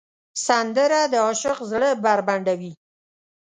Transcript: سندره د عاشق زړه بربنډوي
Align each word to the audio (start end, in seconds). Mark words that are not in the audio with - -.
سندره 0.45 1.01
د 1.11 1.13
عاشق 1.25 1.57
زړه 1.71 1.89
بربنډوي 2.03 2.73